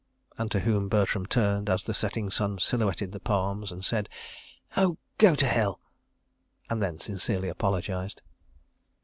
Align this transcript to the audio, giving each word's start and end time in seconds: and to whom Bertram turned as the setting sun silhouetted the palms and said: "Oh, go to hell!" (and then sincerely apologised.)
and 0.35 0.49
to 0.49 0.61
whom 0.61 0.89
Bertram 0.89 1.27
turned 1.27 1.69
as 1.69 1.83
the 1.83 1.93
setting 1.93 2.31
sun 2.31 2.57
silhouetted 2.57 3.11
the 3.11 3.19
palms 3.19 3.71
and 3.71 3.85
said: 3.85 4.09
"Oh, 4.75 4.97
go 5.19 5.35
to 5.35 5.45
hell!" 5.45 5.79
(and 6.71 6.81
then 6.81 6.97
sincerely 6.97 7.49
apologised.) 7.49 8.23